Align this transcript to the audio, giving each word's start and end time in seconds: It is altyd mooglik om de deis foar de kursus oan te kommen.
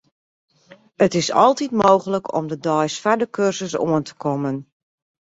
It 1.07 1.13
is 1.19 1.29
altyd 1.41 1.71
mooglik 1.81 2.31
om 2.39 2.47
de 2.53 2.57
deis 2.67 2.95
foar 3.03 3.19
de 3.21 3.27
kursus 3.37 3.73
oan 3.85 4.03
te 4.09 4.13
kommen. 4.23 4.57